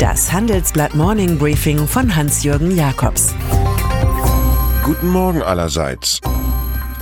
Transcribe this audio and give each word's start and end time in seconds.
Das 0.00 0.32
Handelsblatt 0.32 0.94
Morning 0.94 1.36
Briefing 1.36 1.86
von 1.86 2.16
Hans-Jürgen 2.16 2.74
Jakobs. 2.74 3.34
Guten 4.82 5.08
Morgen 5.08 5.42
allerseits. 5.42 6.22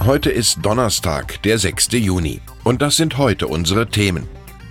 Heute 0.04 0.30
ist 0.30 0.58
Donnerstag, 0.62 1.40
der 1.44 1.60
6. 1.60 1.90
Juni. 1.92 2.40
Und 2.64 2.82
das 2.82 2.96
sind 2.96 3.16
heute 3.16 3.46
unsere 3.46 3.86
Themen. 3.86 4.26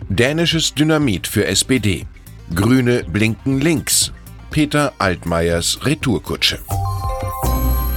Dänisches 0.10 0.74
Dynamit 0.74 1.26
für 1.26 1.46
SPD. 1.46 2.06
Grüne 2.54 3.06
blinken 3.06 3.62
links. 3.62 4.12
Peter 4.50 4.92
Altmaiers 4.98 5.86
Retourkutsche. 5.86 6.60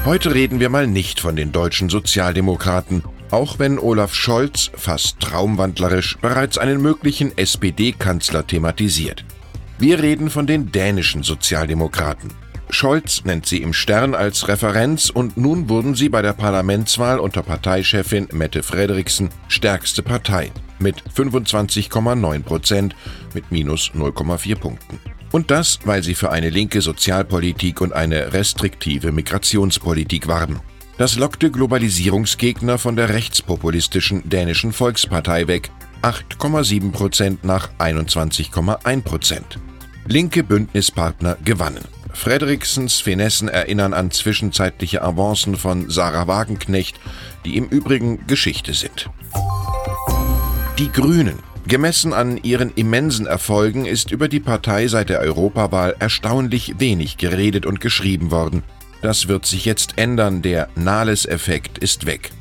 Heute 0.05 0.33
reden 0.33 0.61
wir 0.61 0.69
mal 0.69 0.87
nicht 0.87 1.19
von 1.19 1.35
den 1.35 1.51
deutschen 1.51 1.89
Sozialdemokraten, 1.89 3.03
auch 3.33 3.59
wenn 3.59 3.81
Olaf 3.81 4.15
Scholz 4.15 4.71
fast 4.77 5.19
traumwandlerisch 5.19 6.19
bereits 6.19 6.57
einen 6.57 6.81
möglichen 6.81 7.37
SPD-Kanzler 7.37 8.47
thematisiert. 8.47 9.25
Wir 9.81 10.03
reden 10.03 10.29
von 10.29 10.47
den 10.47 10.71
dänischen 10.71 11.23
Sozialdemokraten. 11.23 12.31
Scholz 12.69 13.25
nennt 13.25 13.47
sie 13.47 13.63
im 13.63 13.73
Stern 13.73 14.15
als 14.15 14.47
Referenz 14.47 15.09
und 15.09 15.39
nun 15.39 15.71
wurden 15.71 15.95
sie 15.95 16.11
bei 16.11 16.21
der 16.21 16.35
Parlamentswahl 16.35 17.19
unter 17.19 17.43
Parteichefin 17.43 18.29
Mette 18.31 18.63
Frederiksen 18.63 19.31
stärkste 19.49 20.03
Partei 20.03 20.53
mit 20.81 21.03
25,9 21.17 22.43
Prozent 22.43 22.95
mit 23.33 23.51
minus 23.51 23.93
0,4 23.95 24.55
Punkten. 24.55 25.01
Und 25.33 25.51
das, 25.51 25.79
weil 25.85 26.03
sie 26.03 26.15
für 26.15 26.31
eine 26.31 26.51
linke 26.51 26.83
Sozialpolitik 26.83 27.81
und 27.81 27.95
eine 27.95 28.35
restriktive 28.35 29.13
Migrationspolitik 29.13 30.29
warben. 30.29 30.61
Das 30.99 31.17
lockte 31.17 31.51
Globalisierungsgegner 31.51 32.77
von 32.77 32.97
der 32.97 33.09
rechtspopulistischen 33.09 34.29
dänischen 34.29 34.75
Volkspartei 34.75 35.47
weg, 35.47 35.71
8,7 36.03 36.93
Prozent 36.93 37.45
nach 37.45 37.71
21,1 37.79 39.03
Prozent. 39.03 39.59
Linke 40.11 40.43
Bündnispartner 40.43 41.37
gewannen. 41.45 41.85
Frederiksens 42.13 43.01
Finessen 43.01 43.49
erinnern 43.49 43.95
an 43.95 44.11
zwischenzeitliche 44.11 45.03
Avancen 45.03 45.55
von 45.55 45.89
Sarah 45.89 46.27
Wagenknecht, 46.27 46.99
die 47.45 47.57
im 47.57 47.69
Übrigen 47.69 48.27
Geschichte 48.27 48.75
sind. 48.75 49.09
Die 50.81 50.91
Grünen. 50.91 51.39
Gemessen 51.69 52.13
an 52.13 52.39
ihren 52.39 52.75
immensen 52.75 53.27
Erfolgen 53.27 53.87
ist 53.87 54.11
über 54.11 54.27
die 54.27 54.41
Partei 54.41 54.89
seit 54.89 55.11
der 55.11 55.21
Europawahl 55.21 55.95
erstaunlich 56.01 56.81
wenig 56.81 57.17
geredet 57.17 57.65
und 57.65 57.81
geschrieben 57.81 58.33
worden. 58.33 58.65
Das 59.03 59.29
wird 59.29 59.47
sich 59.47 59.65
jetzt 59.65 59.97
ändern, 59.97 60.43
der 60.43 60.71
Nahles-Effekt 60.75 61.79
ist 61.79 62.07
weg. 62.07 62.33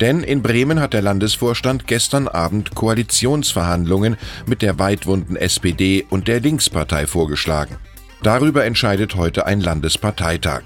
Denn 0.00 0.22
in 0.22 0.42
Bremen 0.42 0.80
hat 0.80 0.92
der 0.92 1.02
Landesvorstand 1.02 1.86
gestern 1.86 2.28
Abend 2.28 2.74
Koalitionsverhandlungen 2.74 4.16
mit 4.46 4.62
der 4.62 4.78
weitwunden 4.78 5.36
SPD 5.36 6.06
und 6.08 6.28
der 6.28 6.40
Linkspartei 6.40 7.06
vorgeschlagen. 7.06 7.76
Darüber 8.22 8.64
entscheidet 8.64 9.14
heute 9.14 9.46
ein 9.46 9.60
Landesparteitag. 9.60 10.62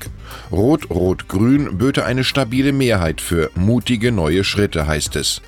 Rot-Rot-Grün 0.51 1.77
böte 1.79 2.05
eine 2.05 2.25
stabile 2.25 2.73
Mehrheit 2.73 3.21
für 3.21 3.51
mutige 3.55 4.13
neue 4.13 4.45
Schritte, 4.45 4.87
heißt 4.87 5.17
es. 5.17 5.43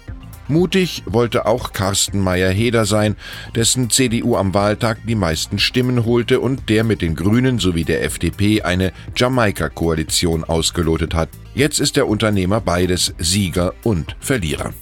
Mutig 0.49 1.03
wollte 1.07 1.47
auch 1.47 1.73
Carsten 1.73 2.21
Meyer-Heder 2.21 2.85
sein, 2.85 3.17
dessen 3.55 3.89
CDU 3.89 4.37
am 4.37 4.53
Wahltag 4.53 4.99
die 5.07 5.15
meisten 5.15 5.59
Stimmen 5.59 6.05
holte 6.05 6.41
und 6.41 6.69
der 6.69 6.85
mit 6.85 7.01
den 7.01 7.15
Grünen 7.15 7.59
sowie 7.59 7.85
der 7.85 8.05
FDP 8.05 8.63
eine 8.63 8.93
Jamaika-Koalition 9.17 10.45
ausgelotet 10.45 11.15
hat. 11.15 11.31
Jetzt 11.55 11.81
ist 11.81 11.97
der 11.97 12.09
Unternehmer 12.09 12.63
beides 12.63 13.13
Sieger 13.19 13.75
und 13.83 14.17
Verlierer. 14.21 14.73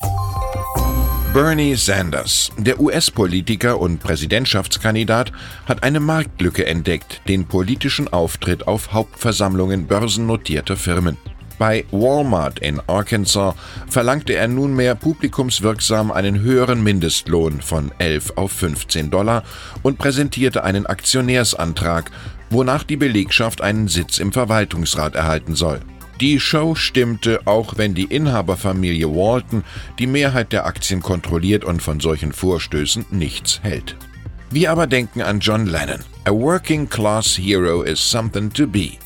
Bernie 1.34 1.74
Sanders, 1.74 2.52
der 2.58 2.80
US-Politiker 2.80 3.80
und 3.80 3.98
Präsidentschaftskandidat, 3.98 5.32
hat 5.66 5.82
eine 5.82 5.98
Marktlücke 5.98 6.66
entdeckt, 6.66 7.22
den 7.26 7.46
politischen 7.46 8.06
Auftritt 8.08 8.68
auf 8.68 8.92
Hauptversammlungen 8.92 9.88
börsennotierter 9.88 10.76
Firmen. 10.76 11.16
Bei 11.58 11.84
Walmart 11.90 12.60
in 12.60 12.80
Arkansas 12.86 13.54
verlangte 13.88 14.34
er 14.34 14.48
nunmehr 14.48 14.94
publikumswirksam 14.94 16.12
einen 16.12 16.40
höheren 16.40 16.82
Mindestlohn 16.82 17.60
von 17.60 17.92
11 17.98 18.32
auf 18.36 18.52
15 18.52 19.10
Dollar 19.10 19.42
und 19.82 19.98
präsentierte 19.98 20.62
einen 20.62 20.86
Aktionärsantrag, 20.86 22.10
wonach 22.48 22.84
die 22.84 22.96
Belegschaft 22.96 23.60
einen 23.60 23.88
Sitz 23.88 24.18
im 24.18 24.32
Verwaltungsrat 24.32 25.16
erhalten 25.16 25.54
soll. 25.54 25.80
Die 26.20 26.38
Show 26.38 26.74
stimmte, 26.74 27.40
auch 27.46 27.78
wenn 27.78 27.94
die 27.94 28.04
Inhaberfamilie 28.04 29.08
Walton 29.08 29.64
die 29.98 30.06
Mehrheit 30.06 30.52
der 30.52 30.66
Aktien 30.66 31.00
kontrolliert 31.00 31.64
und 31.64 31.82
von 31.82 31.98
solchen 31.98 32.32
Vorstößen 32.32 33.06
nichts 33.10 33.60
hält. 33.62 33.96
Wir 34.50 34.70
aber 34.70 34.86
denken 34.86 35.22
an 35.22 35.40
John 35.40 35.66
Lennon. 35.66 36.00
A 36.26 36.30
working 36.30 36.86
class 36.88 37.38
hero 37.38 37.82
is 37.82 37.98
something 37.98 38.52
to 38.52 38.66
be. 38.66 38.98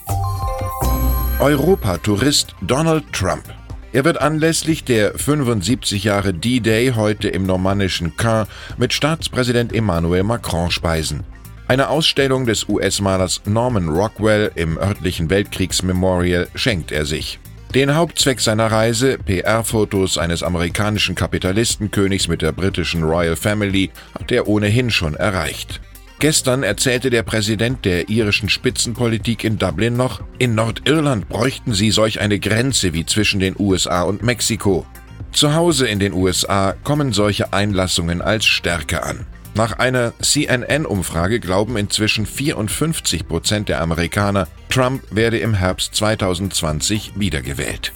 Europatourist 1.38 2.56
Donald 2.62 3.04
Trump. 3.12 3.44
Er 3.92 4.04
wird 4.04 4.20
anlässlich 4.20 4.82
der 4.82 5.16
75 5.16 6.02
Jahre 6.02 6.34
D-Day 6.34 6.94
heute 6.96 7.28
im 7.28 7.46
normannischen 7.46 8.16
Caen 8.16 8.48
mit 8.76 8.92
Staatspräsident 8.92 9.72
Emmanuel 9.72 10.24
Macron 10.24 10.72
speisen. 10.72 11.22
Eine 11.66 11.88
Ausstellung 11.88 12.44
des 12.44 12.68
US-Malers 12.68 13.40
Norman 13.46 13.88
Rockwell 13.88 14.52
im 14.54 14.76
örtlichen 14.76 15.30
Weltkriegsmemorial 15.30 16.48
schenkt 16.54 16.92
er 16.92 17.06
sich. 17.06 17.38
Den 17.74 17.96
Hauptzweck 17.96 18.40
seiner 18.40 18.70
Reise, 18.70 19.18
PR-Fotos 19.18 20.18
eines 20.18 20.42
amerikanischen 20.42 21.14
Kapitalistenkönigs 21.14 22.28
mit 22.28 22.42
der 22.42 22.52
britischen 22.52 23.02
Royal 23.02 23.34
Family, 23.34 23.90
hat 24.14 24.30
er 24.30 24.46
ohnehin 24.46 24.90
schon 24.90 25.14
erreicht. 25.14 25.80
Gestern 26.20 26.62
erzählte 26.62 27.10
der 27.10 27.22
Präsident 27.22 27.84
der 27.84 28.08
irischen 28.08 28.48
Spitzenpolitik 28.48 29.42
in 29.42 29.58
Dublin 29.58 29.96
noch, 29.96 30.20
in 30.38 30.54
Nordirland 30.54 31.28
bräuchten 31.28 31.72
sie 31.72 31.90
solch 31.90 32.20
eine 32.20 32.38
Grenze 32.38 32.92
wie 32.92 33.06
zwischen 33.06 33.40
den 33.40 33.56
USA 33.58 34.02
und 34.02 34.22
Mexiko. 34.22 34.86
Zu 35.32 35.54
Hause 35.54 35.88
in 35.88 35.98
den 35.98 36.12
USA 36.12 36.74
kommen 36.84 37.12
solche 37.12 37.52
Einlassungen 37.52 38.22
als 38.22 38.44
Stärke 38.44 39.02
an. 39.02 39.26
Nach 39.56 39.78
einer 39.78 40.12
CNN-Umfrage 40.20 41.38
glauben 41.38 41.76
inzwischen 41.76 42.26
54 42.26 43.28
Prozent 43.28 43.68
der 43.68 43.80
Amerikaner, 43.80 44.48
Trump 44.68 45.02
werde 45.12 45.38
im 45.38 45.54
Herbst 45.54 45.94
2020 45.94 47.12
wiedergewählt. 47.14 47.92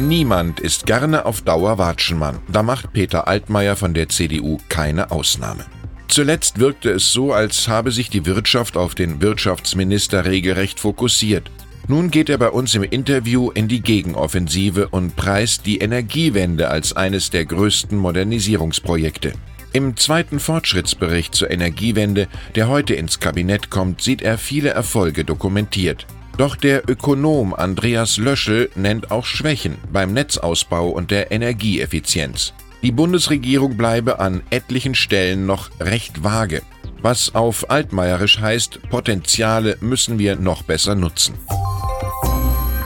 Niemand 0.00 0.58
ist 0.58 0.86
gerne 0.86 1.24
auf 1.24 1.42
Dauer 1.42 1.78
Watschenmann. 1.78 2.40
Da 2.48 2.64
macht 2.64 2.92
Peter 2.92 3.28
Altmaier 3.28 3.76
von 3.76 3.94
der 3.94 4.08
CDU 4.08 4.58
keine 4.68 5.12
Ausnahme. 5.12 5.64
Zuletzt 6.08 6.58
wirkte 6.58 6.90
es 6.90 7.12
so, 7.12 7.32
als 7.32 7.68
habe 7.68 7.92
sich 7.92 8.10
die 8.10 8.26
Wirtschaft 8.26 8.76
auf 8.76 8.96
den 8.96 9.20
Wirtschaftsminister 9.20 10.24
regelrecht 10.24 10.80
fokussiert. 10.80 11.48
Nun 11.86 12.10
geht 12.10 12.28
er 12.28 12.38
bei 12.38 12.50
uns 12.50 12.74
im 12.74 12.82
Interview 12.82 13.50
in 13.50 13.68
die 13.68 13.82
Gegenoffensive 13.82 14.88
und 14.88 15.14
preist 15.14 15.64
die 15.64 15.78
Energiewende 15.78 16.68
als 16.68 16.96
eines 16.96 17.30
der 17.30 17.44
größten 17.44 17.96
Modernisierungsprojekte. 17.96 19.32
Im 19.72 19.96
zweiten 19.96 20.40
Fortschrittsbericht 20.40 21.34
zur 21.34 21.50
Energiewende, 21.50 22.28
der 22.54 22.68
heute 22.68 22.94
ins 22.94 23.20
Kabinett 23.20 23.68
kommt, 23.70 24.00
sieht 24.00 24.22
er 24.22 24.38
viele 24.38 24.70
Erfolge 24.70 25.24
dokumentiert. 25.24 26.06
Doch 26.38 26.56
der 26.56 26.88
Ökonom 26.88 27.52
Andreas 27.52 28.16
Löschel 28.16 28.70
nennt 28.76 29.10
auch 29.10 29.26
Schwächen 29.26 29.76
beim 29.92 30.12
Netzausbau 30.12 30.88
und 30.88 31.10
der 31.10 31.32
Energieeffizienz. 31.32 32.54
Die 32.82 32.92
Bundesregierung 32.92 33.76
bleibe 33.76 34.20
an 34.20 34.42
etlichen 34.50 34.94
Stellen 34.94 35.46
noch 35.46 35.68
recht 35.80 36.22
vage, 36.22 36.62
was 37.02 37.34
auf 37.34 37.70
altmaierisch 37.70 38.40
heißt, 38.40 38.88
Potenziale 38.88 39.76
müssen 39.80 40.18
wir 40.18 40.36
noch 40.36 40.62
besser 40.62 40.94
nutzen. 40.94 41.34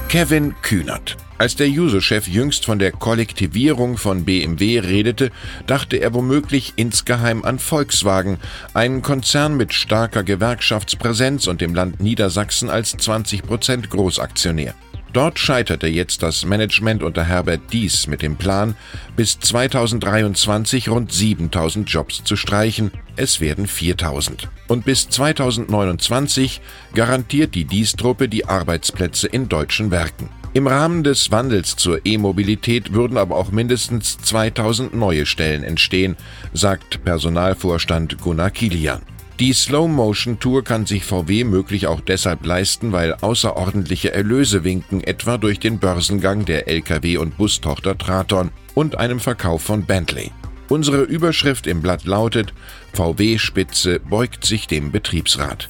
Kevin 0.08 0.54
Kühnert. 0.62 1.16
Als 1.42 1.56
der 1.56 1.68
Juso-Chef 1.68 2.28
jüngst 2.28 2.66
von 2.66 2.78
der 2.78 2.92
Kollektivierung 2.92 3.96
von 3.96 4.24
BMW 4.24 4.78
redete, 4.78 5.32
dachte 5.66 5.96
er 5.96 6.14
womöglich 6.14 6.74
insgeheim 6.76 7.44
an 7.44 7.58
Volkswagen, 7.58 8.38
einen 8.74 9.02
Konzern 9.02 9.56
mit 9.56 9.74
starker 9.74 10.22
Gewerkschaftspräsenz 10.22 11.48
und 11.48 11.60
dem 11.60 11.74
Land 11.74 11.98
Niedersachsen 12.00 12.70
als 12.70 12.96
20% 12.96 13.88
Großaktionär. 13.88 14.76
Dort 15.12 15.40
scheiterte 15.40 15.88
jetzt 15.88 16.22
das 16.22 16.44
Management 16.44 17.02
unter 17.02 17.24
Herbert 17.24 17.72
Dies 17.72 18.06
mit 18.06 18.22
dem 18.22 18.36
Plan, 18.36 18.76
bis 19.16 19.40
2023 19.40 20.90
rund 20.90 21.10
7000 21.10 21.90
Jobs 21.90 22.22
zu 22.22 22.36
streichen. 22.36 22.92
Es 23.16 23.40
werden 23.40 23.66
4000. 23.66 24.48
Und 24.68 24.84
bis 24.84 25.08
2029 25.08 26.60
garantiert 26.94 27.56
die 27.56 27.64
Dies-Truppe 27.64 28.28
die 28.28 28.46
Arbeitsplätze 28.46 29.26
in 29.26 29.48
deutschen 29.48 29.90
Werken. 29.90 30.28
Im 30.54 30.66
Rahmen 30.66 31.02
des 31.02 31.30
Wandels 31.30 31.76
zur 31.76 32.04
E-Mobilität 32.04 32.92
würden 32.92 33.16
aber 33.16 33.36
auch 33.36 33.52
mindestens 33.52 34.18
2000 34.18 34.94
neue 34.94 35.24
Stellen 35.24 35.64
entstehen, 35.64 36.16
sagt 36.52 37.04
Personalvorstand 37.04 38.18
Gunnar 38.20 38.50
Kilian. 38.50 39.00
Die 39.40 39.54
Slow-Motion-Tour 39.54 40.62
kann 40.62 40.84
sich 40.84 41.04
VW 41.04 41.44
möglich 41.44 41.86
auch 41.86 42.00
deshalb 42.00 42.44
leisten, 42.44 42.92
weil 42.92 43.14
außerordentliche 43.14 44.12
Erlöse 44.12 44.62
winken, 44.62 45.02
etwa 45.02 45.38
durch 45.38 45.58
den 45.58 45.78
Börsengang 45.78 46.44
der 46.44 46.68
Lkw- 46.68 47.16
und 47.16 47.38
Bustochter 47.38 47.96
Traton 47.96 48.50
und 48.74 48.98
einem 48.98 49.20
Verkauf 49.20 49.62
von 49.62 49.84
Bentley. 49.86 50.32
Unsere 50.68 51.02
Überschrift 51.02 51.66
im 51.66 51.80
Blatt 51.80 52.04
lautet 52.04 52.52
VW-Spitze 52.92 54.00
beugt 54.00 54.44
sich 54.44 54.66
dem 54.66 54.92
Betriebsrat. 54.92 55.68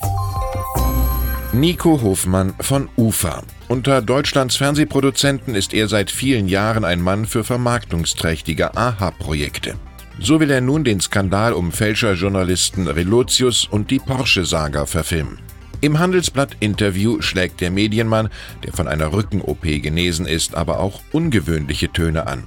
Nico 1.63 2.03
Hofmann 2.03 2.55
von 2.59 2.89
UFA. 2.97 3.45
Unter 3.69 4.03
Deutschlands 4.03 4.57
Fernsehproduzenten 4.57 5.55
ist 5.55 5.73
er 5.73 5.87
seit 5.87 6.11
vielen 6.11 6.49
Jahren 6.49 6.85
ein 6.85 7.01
Mann 7.01 7.25
für 7.25 7.45
vermarktungsträchtige 7.45 8.77
AHA-Projekte. 8.77 9.77
So 10.19 10.41
will 10.41 10.51
er 10.51 10.61
nun 10.61 10.83
den 10.83 10.99
Skandal 10.99 11.53
um 11.53 11.71
Fälscherjournalisten 11.71 12.89
Relotius 12.89 13.69
und 13.71 13.93
die 13.93 14.01
Porsche-Saga 14.01 14.87
verfilmen. 14.87 15.39
Im 15.81 16.01
Handelsblatt-Interview 16.01 17.23
schlägt 17.23 17.61
der 17.61 17.71
Medienmann, 17.71 18.31
der 18.65 18.73
von 18.73 18.89
einer 18.89 19.13
Rücken-OP 19.13 19.63
genesen 19.63 20.27
ist, 20.27 20.57
aber 20.57 20.81
auch 20.81 21.01
ungewöhnliche 21.13 21.93
Töne 21.93 22.27
an. 22.27 22.43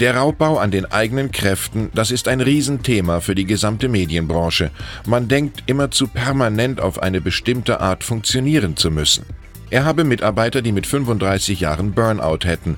Der 0.00 0.14
Raubbau 0.14 0.58
an 0.58 0.70
den 0.70 0.86
eigenen 0.86 1.32
Kräften, 1.32 1.90
das 1.92 2.12
ist 2.12 2.28
ein 2.28 2.40
Riesenthema 2.40 3.18
für 3.18 3.34
die 3.34 3.46
gesamte 3.46 3.88
Medienbranche. 3.88 4.70
Man 5.06 5.26
denkt 5.26 5.64
immerzu 5.66 6.06
permanent 6.06 6.80
auf 6.80 7.02
eine 7.02 7.20
bestimmte 7.20 7.80
Art 7.80 8.04
funktionieren 8.04 8.76
zu 8.76 8.92
müssen. 8.92 9.24
Er 9.70 9.84
habe 9.84 10.04
Mitarbeiter, 10.04 10.62
die 10.62 10.70
mit 10.70 10.86
35 10.86 11.58
Jahren 11.58 11.94
Burnout 11.94 12.44
hätten. 12.44 12.76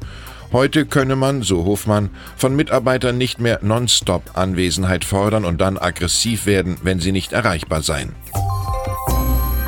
Heute 0.51 0.87
könne 0.87 1.15
man, 1.15 1.43
so 1.43 1.67
Hofmann, 1.67 2.09
von 2.39 2.57
Mitarbeitern 2.57 3.19
nicht 3.19 3.39
mehr 3.39 3.59
nonstop 3.61 4.39
Anwesenheit 4.39 5.05
fordern 5.05 5.45
und 5.45 5.61
dann 5.61 5.77
aggressiv 5.77 6.47
werden, 6.47 6.79
wenn 6.83 7.01
sie 7.01 7.13
nicht 7.13 7.35
erreichbar 7.35 7.83
seien. 7.83 8.15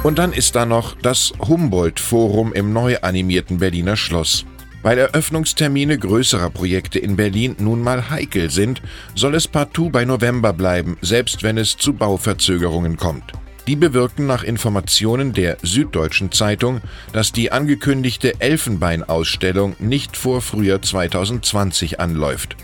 Und 0.03 0.19
dann 0.19 0.33
ist 0.33 0.57
da 0.57 0.65
noch 0.65 0.97
das 1.03 1.35
Humboldt-Forum 1.39 2.55
im 2.55 2.73
neu 2.73 2.97
animierten 3.03 3.59
Berliner 3.59 3.97
Schloss. 3.97 4.47
Weil 4.82 4.99
Eröffnungstermine 4.99 5.99
größerer 5.99 6.50
Projekte 6.50 6.99
in 6.99 7.17
Berlin 7.17 7.56
nun 7.58 7.82
mal 7.82 8.11
heikel 8.11 8.50
sind, 8.50 8.82
soll 9.14 9.34
es 9.34 9.46
partout 9.46 9.90
bei 9.90 10.05
November 10.05 10.52
bleiben, 10.52 10.96
selbst 11.00 11.43
wenn 11.43 11.56
es 11.56 11.76
zu 11.76 11.93
Bauverzögerungen 11.93 12.96
kommt. 12.96 13.32
Die 13.69 13.76
bewirken 13.76 14.26
nach 14.26 14.43
Informationen 14.43 15.32
der 15.32 15.56
Süddeutschen 15.62 16.32
Zeitung, 16.32 16.81
dass 17.12 17.31
die 17.31 17.52
angekündigte 17.52 18.40
Elfenbeinausstellung 18.40 19.76
nicht 19.79 20.17
vor 20.17 20.40
Frühjahr 20.40 20.82
2020 20.82 22.00
anläuft. 22.00 22.56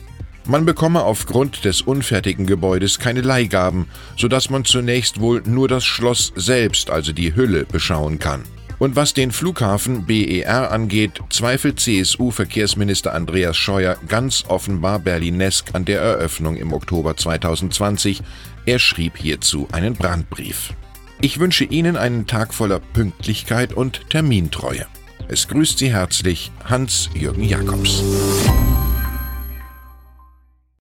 Man 0.45 0.65
bekomme 0.65 1.05
aufgrund 1.05 1.65
des 1.65 1.83
unfertigen 1.83 2.47
Gebäudes 2.47 2.99
keine 2.99 3.21
Leihgaben, 3.21 3.87
sodass 4.17 4.51
man 4.51 4.65
zunächst 4.65 5.21
wohl 5.21 5.43
nur 5.45 5.69
das 5.69 5.85
Schloss 5.85 6.33
selbst, 6.35 6.91
also 6.91 7.13
die 7.13 7.37
Hülle, 7.37 7.65
beschauen 7.65 8.19
kann. 8.19 8.43
Und 8.79 8.95
was 8.95 9.13
den 9.13 9.33
Flughafen 9.33 10.07
BER 10.07 10.71
angeht, 10.71 11.21
zweifelt 11.31 11.81
CSU-Verkehrsminister 11.81 13.13
Andreas 13.13 13.57
Scheuer 13.57 13.97
ganz 14.07 14.45
offenbar 14.47 15.01
berlinesk 15.01 15.75
an 15.75 15.85
der 15.85 16.01
Eröffnung 16.01 16.57
im 16.57 16.73
Oktober 16.73 17.17
2020. 17.17 18.23
Er 18.67 18.79
schrieb 18.79 19.17
hierzu 19.17 19.67
einen 19.73 19.95
Brandbrief. 19.95 20.75
Ich 21.21 21.41
wünsche 21.41 21.65
Ihnen 21.65 21.97
einen 21.97 22.29
Tag 22.29 22.55
voller 22.55 22.79
Pünktlichkeit 22.79 23.73
und 23.73 24.09
Termintreue. 24.11 24.87
Es 25.27 25.49
grüßt 25.49 25.79
Sie 25.79 25.93
herzlich 25.93 26.53
Hans-Jürgen 26.65 27.43
Jakobs. 27.43 28.05